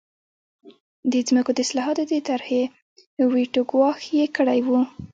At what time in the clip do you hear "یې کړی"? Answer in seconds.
4.17-4.59